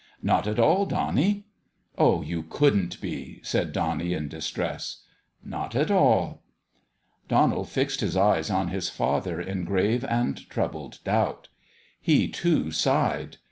"Not 0.33 0.47
at 0.47 0.57
all, 0.57 0.87
Donnie."" 0.87 1.45
Oh, 1.95 2.23
you 2.23 2.41
couldrit 2.41 2.99
be!" 2.99 3.39
said 3.43 3.71
Donnie, 3.71 4.15
in 4.15 4.29
dis 4.29 4.49
tress." 4.49 5.03
Not 5.43 5.75
at 5.75 5.91
all." 5.91 6.41
Donald 7.27 7.69
fixed 7.69 7.99
his 8.01 8.17
eyes 8.17 8.49
on 8.49 8.69
his 8.69 8.89
father 8.89 9.39
in 9.39 9.63
grave 9.63 10.03
and 10.05 10.49
troubled 10.49 11.01
doubt. 11.03 11.49
He, 12.01 12.27
too, 12.27 12.71
sighed. 12.71 13.37